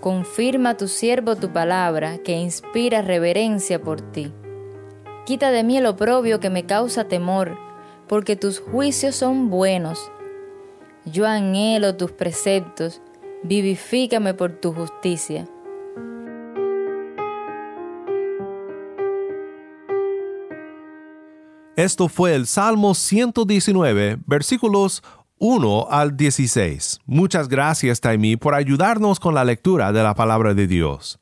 Confirma 0.00 0.70
a 0.70 0.76
tu 0.76 0.86
siervo 0.86 1.34
tu 1.34 1.52
palabra, 1.52 2.18
que 2.18 2.38
inspira 2.38 3.02
reverencia 3.02 3.82
por 3.82 4.00
ti. 4.00 4.32
Quita 5.26 5.50
de 5.50 5.64
mí 5.64 5.76
el 5.76 5.86
oprobio 5.86 6.38
que 6.38 6.50
me 6.50 6.66
causa 6.66 7.08
temor 7.08 7.58
porque 8.08 8.36
tus 8.36 8.60
juicios 8.60 9.14
son 9.14 9.50
buenos. 9.50 10.10
Yo 11.04 11.26
anhelo 11.26 11.96
tus 11.96 12.12
preceptos, 12.12 13.00
vivifícame 13.42 14.34
por 14.34 14.52
tu 14.52 14.72
justicia. 14.72 15.46
Esto 21.76 22.08
fue 22.08 22.34
el 22.34 22.48
Salmo 22.48 22.92
119, 22.92 24.18
versículos 24.26 25.02
1 25.38 25.86
al 25.88 26.16
16. 26.16 26.98
Muchas 27.06 27.48
gracias, 27.48 28.00
Taimí, 28.00 28.36
por 28.36 28.54
ayudarnos 28.54 29.20
con 29.20 29.34
la 29.34 29.44
lectura 29.44 29.92
de 29.92 30.02
la 30.02 30.14
palabra 30.14 30.54
de 30.54 30.66
Dios. 30.66 31.20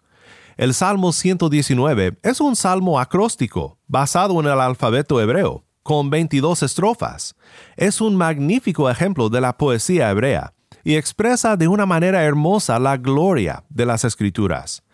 El 0.57 0.73
Salmo 0.73 1.13
119 1.13 2.17
es 2.23 2.41
un 2.41 2.57
salmo 2.57 2.99
acróstico, 2.99 3.79
basado 3.87 4.41
en 4.41 4.47
el 4.47 4.59
alfabeto 4.59 5.21
hebreo, 5.21 5.65
con 5.83 6.09
22 6.09 6.63
estrofas. 6.63 7.37
Es 7.77 8.01
un 8.01 8.17
magnífico 8.17 8.89
ejemplo 8.89 9.29
de 9.29 9.43
la 9.43 9.59
poesía 9.59 10.09
hebrea 10.09 10.56
y 10.87 10.95
expresa 10.95 11.57
de 11.57 11.67
una 11.67 11.85
manera 11.85 12.23
hermosa 12.23 12.79
la 12.79 12.97
gloria 12.97 13.65
de 13.69 13.85
las 13.85 14.05
escrituras. 14.05 14.85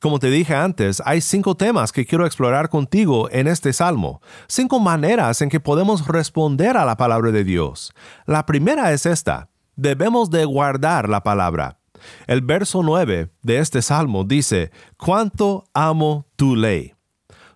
Como 0.00 0.20
te 0.20 0.30
dije 0.30 0.54
antes, 0.54 1.02
hay 1.04 1.20
cinco 1.20 1.56
temas 1.56 1.90
que 1.90 2.06
quiero 2.06 2.24
explorar 2.24 2.68
contigo 2.68 3.28
en 3.32 3.48
este 3.48 3.72
salmo, 3.72 4.22
cinco 4.46 4.78
maneras 4.78 5.42
en 5.42 5.48
que 5.48 5.58
podemos 5.58 6.06
responder 6.06 6.76
a 6.76 6.84
la 6.84 6.96
palabra 6.96 7.32
de 7.32 7.42
Dios. 7.42 7.92
La 8.26 8.46
primera 8.46 8.92
es 8.92 9.06
esta, 9.06 9.48
debemos 9.74 10.30
de 10.30 10.44
guardar 10.44 11.08
la 11.08 11.24
palabra. 11.24 11.80
El 12.28 12.42
verso 12.42 12.84
9 12.84 13.32
de 13.42 13.58
este 13.58 13.82
salmo 13.82 14.22
dice, 14.22 14.70
cuánto 14.96 15.64
amo 15.74 16.28
tu 16.36 16.54
ley. 16.54 16.94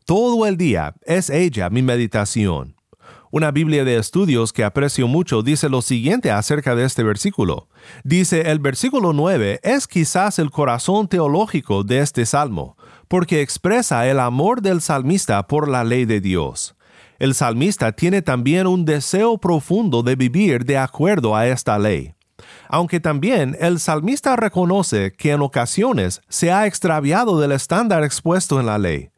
Todo 0.04 0.46
el 0.46 0.56
día 0.56 0.96
es 1.06 1.30
ella 1.30 1.70
mi 1.70 1.82
meditación. 1.82 2.74
Una 3.36 3.50
Biblia 3.50 3.84
de 3.84 3.96
estudios 3.96 4.52
que 4.52 4.62
aprecio 4.62 5.08
mucho 5.08 5.42
dice 5.42 5.68
lo 5.68 5.82
siguiente 5.82 6.30
acerca 6.30 6.76
de 6.76 6.84
este 6.84 7.02
versículo. 7.02 7.66
Dice, 8.04 8.52
el 8.52 8.60
versículo 8.60 9.12
9 9.12 9.58
es 9.64 9.88
quizás 9.88 10.38
el 10.38 10.52
corazón 10.52 11.08
teológico 11.08 11.82
de 11.82 11.98
este 11.98 12.26
salmo, 12.26 12.76
porque 13.08 13.42
expresa 13.42 14.06
el 14.06 14.20
amor 14.20 14.62
del 14.62 14.80
salmista 14.80 15.48
por 15.48 15.68
la 15.68 15.82
ley 15.82 16.04
de 16.04 16.20
Dios. 16.20 16.76
El 17.18 17.34
salmista 17.34 17.90
tiene 17.90 18.22
también 18.22 18.68
un 18.68 18.84
deseo 18.84 19.36
profundo 19.38 20.04
de 20.04 20.14
vivir 20.14 20.64
de 20.64 20.78
acuerdo 20.78 21.34
a 21.34 21.48
esta 21.48 21.76
ley. 21.76 22.14
Aunque 22.68 23.00
también 23.00 23.56
el 23.58 23.80
salmista 23.80 24.36
reconoce 24.36 25.12
que 25.12 25.32
en 25.32 25.40
ocasiones 25.40 26.20
se 26.28 26.52
ha 26.52 26.68
extraviado 26.68 27.40
del 27.40 27.50
estándar 27.50 28.04
expuesto 28.04 28.60
en 28.60 28.66
la 28.66 28.78
ley. 28.78 29.10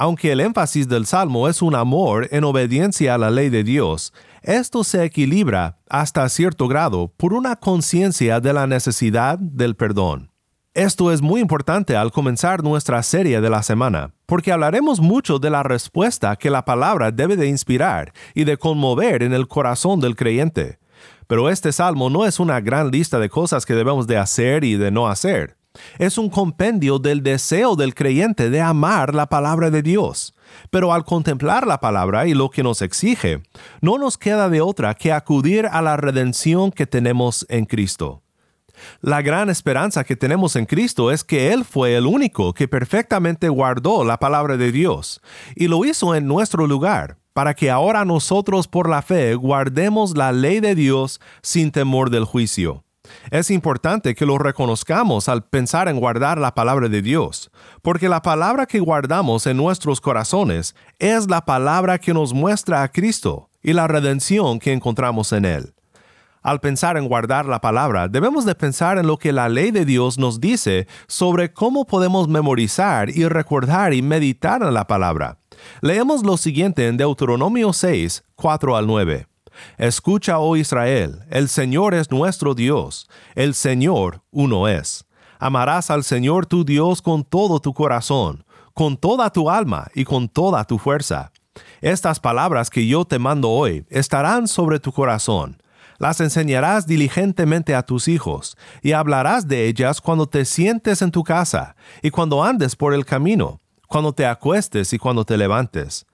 Aunque 0.00 0.30
el 0.30 0.38
énfasis 0.38 0.86
del 0.86 1.06
Salmo 1.06 1.48
es 1.48 1.60
un 1.60 1.74
amor 1.74 2.28
en 2.30 2.44
obediencia 2.44 3.14
a 3.14 3.18
la 3.18 3.32
ley 3.32 3.48
de 3.48 3.64
Dios, 3.64 4.12
esto 4.42 4.84
se 4.84 5.02
equilibra 5.02 5.80
hasta 5.90 6.28
cierto 6.28 6.68
grado 6.68 7.12
por 7.16 7.34
una 7.34 7.56
conciencia 7.56 8.38
de 8.38 8.52
la 8.52 8.68
necesidad 8.68 9.40
del 9.40 9.74
perdón. 9.74 10.30
Esto 10.72 11.10
es 11.10 11.20
muy 11.20 11.40
importante 11.40 11.96
al 11.96 12.12
comenzar 12.12 12.62
nuestra 12.62 13.02
serie 13.02 13.40
de 13.40 13.50
la 13.50 13.64
semana, 13.64 14.14
porque 14.26 14.52
hablaremos 14.52 15.00
mucho 15.00 15.40
de 15.40 15.50
la 15.50 15.64
respuesta 15.64 16.36
que 16.36 16.48
la 16.48 16.64
palabra 16.64 17.10
debe 17.10 17.34
de 17.34 17.48
inspirar 17.48 18.12
y 18.36 18.44
de 18.44 18.56
conmover 18.56 19.24
en 19.24 19.32
el 19.32 19.48
corazón 19.48 19.98
del 19.98 20.14
creyente. 20.14 20.78
Pero 21.26 21.50
este 21.50 21.72
salmo 21.72 22.08
no 22.08 22.24
es 22.24 22.38
una 22.38 22.60
gran 22.60 22.92
lista 22.92 23.18
de 23.18 23.30
cosas 23.30 23.66
que 23.66 23.74
debemos 23.74 24.06
de 24.06 24.16
hacer 24.16 24.62
y 24.62 24.76
de 24.76 24.92
no 24.92 25.08
hacer 25.08 25.57
es 25.98 26.18
un 26.18 26.30
compendio 26.30 26.98
del 26.98 27.22
deseo 27.22 27.76
del 27.76 27.94
creyente 27.94 28.50
de 28.50 28.60
amar 28.60 29.14
la 29.14 29.28
palabra 29.28 29.70
de 29.70 29.82
Dios. 29.82 30.34
Pero 30.70 30.92
al 30.92 31.04
contemplar 31.04 31.66
la 31.66 31.80
palabra 31.80 32.26
y 32.26 32.34
lo 32.34 32.50
que 32.50 32.62
nos 32.62 32.82
exige, 32.82 33.42
no 33.80 33.98
nos 33.98 34.16
queda 34.16 34.48
de 34.48 34.60
otra 34.60 34.94
que 34.94 35.12
acudir 35.12 35.66
a 35.66 35.82
la 35.82 35.96
redención 35.96 36.70
que 36.70 36.86
tenemos 36.86 37.46
en 37.48 37.66
Cristo. 37.66 38.22
La 39.00 39.22
gran 39.22 39.50
esperanza 39.50 40.04
que 40.04 40.16
tenemos 40.16 40.56
en 40.56 40.66
Cristo 40.66 41.10
es 41.10 41.24
que 41.24 41.52
Él 41.52 41.64
fue 41.64 41.96
el 41.96 42.06
único 42.06 42.54
que 42.54 42.68
perfectamente 42.68 43.48
guardó 43.48 44.04
la 44.04 44.18
palabra 44.18 44.56
de 44.56 44.72
Dios, 44.72 45.20
y 45.56 45.68
lo 45.68 45.84
hizo 45.84 46.14
en 46.14 46.26
nuestro 46.26 46.66
lugar, 46.66 47.18
para 47.32 47.54
que 47.54 47.70
ahora 47.70 48.04
nosotros 48.04 48.68
por 48.68 48.88
la 48.88 49.02
fe 49.02 49.34
guardemos 49.34 50.16
la 50.16 50.32
ley 50.32 50.60
de 50.60 50.74
Dios 50.74 51.20
sin 51.42 51.70
temor 51.70 52.10
del 52.10 52.24
juicio. 52.24 52.84
Es 53.30 53.50
importante 53.50 54.14
que 54.14 54.26
lo 54.26 54.38
reconozcamos 54.38 55.28
al 55.28 55.44
pensar 55.44 55.88
en 55.88 56.00
guardar 56.00 56.38
la 56.38 56.54
palabra 56.54 56.88
de 56.88 57.02
Dios, 57.02 57.50
porque 57.82 58.08
la 58.08 58.22
palabra 58.22 58.66
que 58.66 58.80
guardamos 58.80 59.46
en 59.46 59.56
nuestros 59.56 60.00
corazones 60.00 60.74
es 60.98 61.28
la 61.28 61.44
palabra 61.44 61.98
que 61.98 62.14
nos 62.14 62.32
muestra 62.32 62.82
a 62.82 62.88
Cristo 62.88 63.50
y 63.62 63.72
la 63.72 63.86
redención 63.86 64.58
que 64.58 64.72
encontramos 64.72 65.32
en 65.32 65.44
Él. 65.44 65.74
Al 66.42 66.60
pensar 66.60 66.96
en 66.96 67.08
guardar 67.08 67.46
la 67.46 67.60
palabra, 67.60 68.08
debemos 68.08 68.44
de 68.44 68.54
pensar 68.54 68.96
en 68.96 69.06
lo 69.06 69.18
que 69.18 69.32
la 69.32 69.48
ley 69.48 69.70
de 69.70 69.84
Dios 69.84 70.18
nos 70.18 70.40
dice 70.40 70.86
sobre 71.06 71.52
cómo 71.52 71.84
podemos 71.84 72.28
memorizar 72.28 73.10
y 73.10 73.26
recordar 73.26 73.92
y 73.92 74.02
meditar 74.02 74.62
en 74.62 74.72
la 74.72 74.86
palabra. 74.86 75.38
Leemos 75.80 76.24
lo 76.24 76.36
siguiente 76.36 76.86
en 76.86 76.96
Deuteronomio 76.96 77.72
6, 77.72 78.24
4 78.36 78.76
al 78.76 78.86
9. 78.86 79.26
Escucha, 79.76 80.38
oh 80.38 80.56
Israel, 80.56 81.20
el 81.30 81.48
Señor 81.48 81.94
es 81.94 82.10
nuestro 82.10 82.54
Dios, 82.54 83.08
el 83.34 83.54
Señor 83.54 84.22
uno 84.30 84.68
es. 84.68 85.06
Amarás 85.38 85.90
al 85.90 86.04
Señor 86.04 86.46
tu 86.46 86.64
Dios 86.64 87.00
con 87.00 87.24
todo 87.24 87.60
tu 87.60 87.72
corazón, 87.72 88.44
con 88.74 88.96
toda 88.96 89.30
tu 89.30 89.50
alma 89.50 89.88
y 89.94 90.04
con 90.04 90.28
toda 90.28 90.64
tu 90.64 90.78
fuerza. 90.78 91.32
Estas 91.80 92.20
palabras 92.20 92.70
que 92.70 92.86
yo 92.86 93.04
te 93.04 93.18
mando 93.18 93.50
hoy 93.50 93.84
estarán 93.88 94.48
sobre 94.48 94.80
tu 94.80 94.92
corazón. 94.92 95.62
Las 95.98 96.20
enseñarás 96.20 96.86
diligentemente 96.86 97.74
a 97.74 97.82
tus 97.82 98.06
hijos, 98.06 98.56
y 98.82 98.92
hablarás 98.92 99.48
de 99.48 99.66
ellas 99.66 100.00
cuando 100.00 100.28
te 100.28 100.44
sientes 100.44 101.02
en 101.02 101.10
tu 101.10 101.24
casa, 101.24 101.74
y 102.02 102.10
cuando 102.10 102.44
andes 102.44 102.76
por 102.76 102.94
el 102.94 103.04
camino, 103.04 103.60
cuando 103.88 104.12
te 104.12 104.24
acuestes 104.26 104.92
y 104.92 104.98
cuando 104.98 105.24
te 105.24 105.36
levantes 105.36 106.06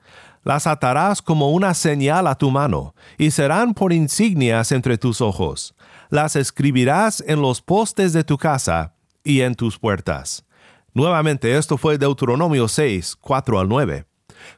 las 0.45 0.67
atarás 0.67 1.21
como 1.21 1.51
una 1.51 1.75
señal 1.75 2.27
a 2.27 2.37
tu 2.37 2.51
mano, 2.51 2.95
y 3.19 3.31
serán 3.31 3.75
por 3.75 3.93
insignias 3.93 4.71
entre 4.73 4.99
tus 4.99 5.21
ojos. 5.21 5.75
Las 6.11 6.37
escribirás 6.37 7.25
en 7.27 7.43
los 7.43 7.61
postes 7.61 8.13
de 8.13 8.25
tu 8.25 8.39
casa 8.39 8.95
y 9.25 9.41
en 9.41 9.55
tus 9.55 9.79
puertas. 9.79 10.45
Nuevamente, 10.93 11.57
esto 11.57 11.77
fue 11.77 11.99
Deuteronomio 11.99 12.69
6, 12.69 13.17
4 13.21 13.59
al 13.59 13.69
9. 13.69 14.07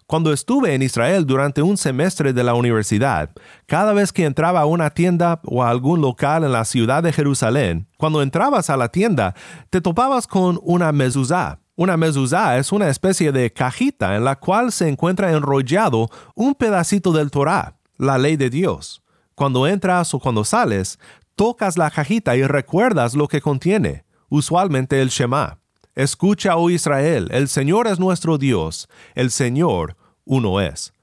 Cuando 0.07 0.33
estuve 0.33 0.75
en 0.75 0.83
Israel 0.83 1.27
durante 1.27 1.62
un 1.62 1.77
semestre 1.77 2.33
de 2.33 2.44
la 2.44 2.55
universidad, 2.55 3.31
cada 3.66 3.92
vez 3.92 4.12
que 4.12 4.25
entraba 4.25 4.61
a 4.61 4.66
una 4.66 4.90
tienda 4.90 5.40
o 5.44 5.62
a 5.62 5.70
algún 5.70 6.01
local 6.01 6.44
en 6.44 6.53
la 6.53 6.64
ciudad 6.64 7.03
de 7.03 7.12
Jerusalén, 7.12 7.88
cuando 7.96 8.22
entrabas 8.22 8.70
a 8.70 8.77
la 8.77 8.88
tienda, 8.88 9.35
te 9.70 9.81
topabas 9.81 10.27
con 10.27 10.59
una 10.62 10.92
mezuzá, 10.92 11.61
una 11.77 11.99
mezuzá 11.99 12.57
es 12.57 12.73
una 12.73 12.89
especie 12.89 13.33
de 13.33 13.53
cajita 13.53 14.17
en 14.17 14.25
la 14.25 14.37
cual 14.37 14.73
se 14.73 14.89
encuentra 14.89 15.33
enrollado 15.33 16.11
un 16.35 16.55
pedacito 16.55 17.12
del 17.12 17.31
Torah, 17.31 17.77
la 17.99 18.17
ley 18.17 18.37
de 18.37 18.49
Dios. 18.49 19.03
Cuando 19.35 19.67
entras 19.67 20.15
o 20.15 20.19
cuando 20.19 20.43
sales, 20.45 20.99
tocas 21.35 21.77
la 21.77 21.91
cajita 21.91 22.35
y 22.35 22.45
recuerdas 22.45 23.15
lo 23.15 23.29
que 23.29 23.43
contiene, 23.43 24.05
usualmente 24.31 25.03
el 25.03 25.11
Shema. 25.11 25.59
Escucha, 25.95 26.57
oh 26.57 26.71
Israel, 26.71 27.29
el 27.31 27.49
Señor 27.49 27.87
es 27.87 27.99
nuestro 27.99 28.39
Dios, 28.39 28.89
el 29.15 29.31
Señor 29.31 29.97
uno 30.25 30.61
es. 30.61 30.95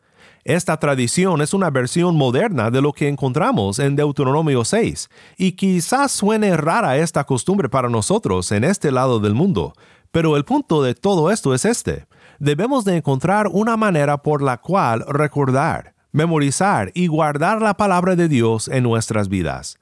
Esta 0.43 0.77
tradición 0.77 1.41
es 1.41 1.53
una 1.53 1.69
versión 1.69 2.17
moderna 2.17 2.69
de 2.69 2.81
lo 2.81 2.91
que 2.91 3.07
encontramos 3.07 3.79
en 3.79 3.95
Deuteronomio 3.95 4.65
6, 4.65 5.09
y 5.37 5.53
quizás 5.53 6.11
suene 6.11 6.57
rara 6.57 6.97
esta 6.97 7.23
costumbre 7.23 7.69
para 7.69 7.89
nosotros 7.89 8.51
en 8.51 8.65
este 8.65 8.91
lado 8.91 9.19
del 9.19 9.35
mundo, 9.35 9.73
pero 10.13 10.37
el 10.37 10.45
punto 10.45 10.83
de 10.83 10.93
todo 10.93 11.31
esto 11.31 11.55
es 11.55 11.65
este. 11.65 12.05
Debemos 12.37 12.85
de 12.85 12.97
encontrar 12.97 13.47
una 13.47 13.77
manera 13.77 14.21
por 14.21 14.43
la 14.43 14.57
cual 14.57 15.03
recordar, 15.07 15.95
memorizar 16.11 16.91
y 16.93 17.07
guardar 17.07 17.63
la 17.63 17.73
palabra 17.73 18.15
de 18.15 18.27
Dios 18.27 18.67
en 18.67 18.83
nuestras 18.83 19.27
vidas. 19.27 19.79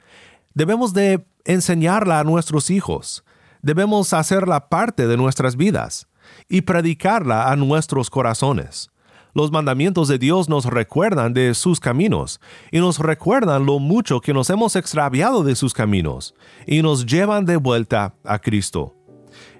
Debemos 0.54 0.94
de 0.94 1.26
enseñarla 1.44 2.22
a 2.22 2.24
nuestros 2.24 2.70
hijos. 2.70 3.26
Debemos 3.62 4.14
hacerla 4.14 4.70
parte 4.70 5.06
de 5.06 5.18
nuestras 5.18 5.58
vidas 5.58 6.08
y 6.48 6.62
predicarla 6.62 7.52
a 7.52 7.58
nuestros 7.58 8.10
corazones. 8.10 8.90
Los 9.34 9.52
mandamientos 9.52 10.08
de 10.08 10.18
Dios 10.18 10.48
nos 10.48 10.64
recuerdan 10.64 11.34
de 11.34 11.54
sus 11.56 11.82
caminos 11.82 12.40
y 12.72 12.80
nos 12.80 13.00
recuerdan 13.00 13.66
lo 13.66 13.80
mucho 13.80 14.22
que 14.22 14.34
nos 14.34 14.50
hemos 14.50 14.78
extraviado 14.78 15.44
de 15.44 15.56
sus 15.56 15.74
caminos 15.74 16.36
y 16.66 16.82
nos 16.82 17.06
llevan 17.06 17.44
de 17.44 17.58
vuelta 17.58 18.16
a 18.24 18.40
Cristo. 18.40 18.96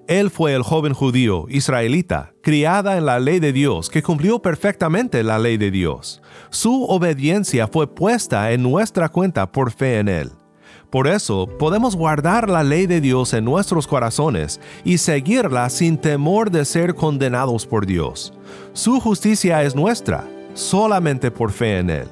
Él 0.08 0.30
fue 0.30 0.54
el 0.54 0.64
joven 0.64 0.94
judío, 0.94 1.46
israelita, 1.50 2.34
criada 2.42 2.98
en 2.98 3.06
la 3.06 3.20
ley 3.20 3.40
de 3.40 3.54
Dios, 3.54 3.90
que 3.90 4.04
cumplió 4.04 4.42
perfectamente 4.42 5.24
la 5.24 5.40
ley 5.40 5.58
de 5.58 5.72
Dios. 5.72 6.22
Su 6.50 6.86
obediencia 6.86 7.68
fue 7.68 7.88
puesta 7.88 8.52
en 8.52 8.64
nuestra 8.64 9.10
cuenta 9.10 9.52
por 9.52 9.72
fe 9.72 10.00
en 10.00 10.10
Él. 10.10 10.32
Por 10.90 11.08
eso 11.08 11.48
podemos 11.58 11.96
guardar 11.96 12.50
la 12.50 12.64
ley 12.64 12.86
de 12.86 13.00
Dios 13.00 13.34
en 13.34 13.46
nuestros 13.46 13.88
corazones 13.88 14.60
y 14.84 14.98
seguirla 14.98 15.70
sin 15.70 15.98
temor 15.98 16.52
de 16.52 16.66
ser 16.66 16.96
condenados 16.96 17.66
por 17.66 17.86
Dios. 17.86 18.34
Su 18.74 19.00
justicia 19.00 19.64
es 19.64 19.74
nuestra, 19.74 20.28
solamente 20.54 21.32
por 21.32 21.52
fe 21.52 21.78
en 21.78 21.90
Él. 21.90 22.08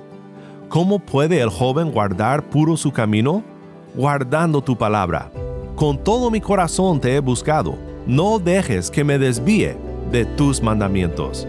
¿Cómo 0.70 1.00
puede 1.00 1.42
el 1.42 1.50
joven 1.50 1.92
guardar 1.92 2.50
puro 2.50 2.78
su 2.78 2.92
camino? 2.92 3.44
Guardando 3.96 4.62
tu 4.62 4.78
palabra. 4.78 5.30
Con 5.80 5.98
todo 5.98 6.30
mi 6.30 6.42
corazón 6.42 7.00
te 7.00 7.16
he 7.16 7.22
buscado 7.22 7.78
no 8.06 8.38
dejes 8.38 8.92
que 8.92 9.06
me 9.06 9.18
desvíe 9.18 9.78
de 10.12 10.26
tus 10.26 10.62
mandamientos. 10.62 11.48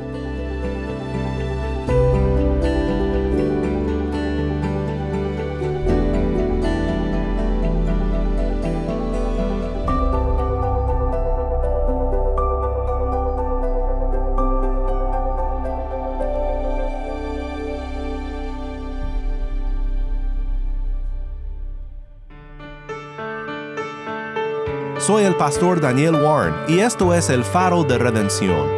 Soy 25.01 25.25
el 25.25 25.35
pastor 25.35 25.81
Daniel 25.81 26.15
Warren 26.15 26.55
y 26.69 26.81
esto 26.81 27.15
es 27.15 27.31
el 27.31 27.43
faro 27.43 27.85
de 27.85 27.97
redención. 27.97 28.69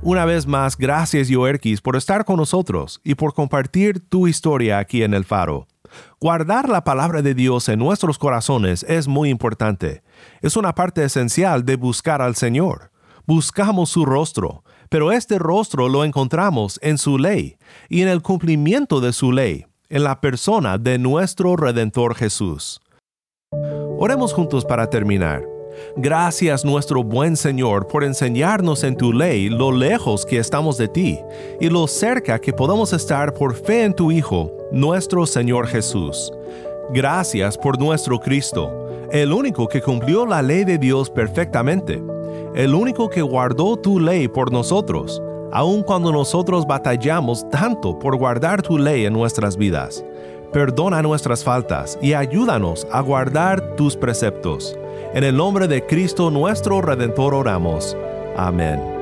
Una 0.00 0.24
vez 0.24 0.46
más, 0.46 0.78
gracias 0.78 1.28
Yoerkis 1.28 1.82
por 1.82 1.96
estar 1.96 2.24
con 2.24 2.38
nosotros 2.38 2.98
y 3.04 3.14
por 3.14 3.34
compartir 3.34 4.00
tu 4.08 4.26
historia 4.26 4.78
aquí 4.78 5.02
en 5.02 5.12
el 5.12 5.26
faro. 5.26 5.66
Guardar 6.18 6.70
la 6.70 6.82
palabra 6.82 7.20
de 7.20 7.34
Dios 7.34 7.68
en 7.68 7.78
nuestros 7.78 8.16
corazones 8.18 8.86
es 8.88 9.06
muy 9.06 9.28
importante. 9.28 10.02
Es 10.40 10.56
una 10.56 10.74
parte 10.74 11.04
esencial 11.04 11.66
de 11.66 11.76
buscar 11.76 12.22
al 12.22 12.36
Señor. 12.36 12.90
Buscamos 13.26 13.90
su 13.90 14.06
rostro, 14.06 14.64
pero 14.88 15.12
este 15.12 15.38
rostro 15.38 15.90
lo 15.90 16.04
encontramos 16.04 16.80
en 16.82 16.96
su 16.96 17.18
ley 17.18 17.58
y 17.90 18.00
en 18.00 18.08
el 18.08 18.22
cumplimiento 18.22 19.02
de 19.02 19.12
su 19.12 19.30
ley, 19.30 19.66
en 19.88 20.04
la 20.04 20.20
persona 20.20 20.78
de 20.78 20.98
nuestro 20.98 21.56
Redentor 21.56 22.14
Jesús. 22.14 22.80
Oremos 23.98 24.32
juntos 24.32 24.64
para 24.64 24.88
terminar. 24.88 25.44
Gracias 25.96 26.64
nuestro 26.64 27.02
buen 27.02 27.36
Señor 27.36 27.88
por 27.88 28.04
enseñarnos 28.04 28.84
en 28.84 28.96
tu 28.96 29.12
ley 29.12 29.48
lo 29.48 29.72
lejos 29.72 30.24
que 30.24 30.38
estamos 30.38 30.78
de 30.78 30.88
ti 30.88 31.18
y 31.60 31.68
lo 31.68 31.86
cerca 31.86 32.38
que 32.38 32.52
podemos 32.52 32.92
estar 32.92 33.34
por 33.34 33.54
fe 33.54 33.84
en 33.84 33.94
tu 33.94 34.12
Hijo, 34.12 34.52
nuestro 34.72 35.26
Señor 35.26 35.66
Jesús. 35.66 36.32
Gracias 36.90 37.58
por 37.58 37.78
nuestro 37.78 38.20
Cristo, 38.20 38.88
el 39.10 39.32
único 39.32 39.68
que 39.68 39.82
cumplió 39.82 40.26
la 40.26 40.42
ley 40.42 40.64
de 40.64 40.78
Dios 40.78 41.10
perfectamente 41.10 42.02
el 42.54 42.72
único 42.74 43.10
que 43.10 43.20
guardó 43.20 43.76
tu 43.76 43.98
ley 43.98 44.28
por 44.28 44.52
nosotros, 44.52 45.20
aun 45.54 45.82
cuando 45.82 46.12
nosotros 46.12 46.66
batallamos 46.66 47.48
tanto 47.48 47.98
por 47.98 48.18
guardar 48.18 48.60
tu 48.60 48.76
ley 48.76 49.06
en 49.06 49.12
nuestras 49.12 49.56
vidas. 49.56 50.04
Perdona 50.52 51.00
nuestras 51.00 51.42
faltas 51.42 51.98
y 52.02 52.12
ayúdanos 52.12 52.86
a 52.92 53.00
guardar 53.00 53.76
tus 53.76 53.96
preceptos. 53.96 54.76
En 55.14 55.24
el 55.24 55.36
nombre 55.36 55.66
de 55.68 55.86
Cristo 55.86 56.30
nuestro 56.30 56.82
Redentor 56.82 57.34
oramos. 57.34 57.96
Amén. 58.36 58.93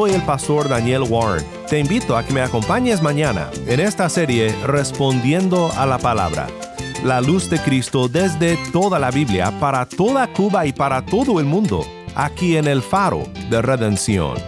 Soy 0.00 0.12
el 0.12 0.22
pastor 0.22 0.66
Daniel 0.66 1.02
Warren. 1.02 1.44
Te 1.68 1.78
invito 1.78 2.16
a 2.16 2.24
que 2.24 2.32
me 2.32 2.40
acompañes 2.40 3.02
mañana 3.02 3.50
en 3.66 3.80
esta 3.80 4.08
serie 4.08 4.50
Respondiendo 4.64 5.70
a 5.76 5.84
la 5.84 5.98
Palabra. 5.98 6.46
La 7.04 7.20
luz 7.20 7.50
de 7.50 7.58
Cristo 7.58 8.08
desde 8.08 8.56
toda 8.72 8.98
la 8.98 9.10
Biblia 9.10 9.52
para 9.60 9.84
toda 9.84 10.26
Cuba 10.32 10.64
y 10.64 10.72
para 10.72 11.04
todo 11.04 11.38
el 11.38 11.44
mundo, 11.44 11.84
aquí 12.14 12.56
en 12.56 12.66
el 12.66 12.80
faro 12.80 13.28
de 13.50 13.60
redención. 13.60 14.38